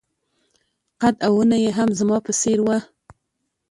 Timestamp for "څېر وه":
2.39-2.77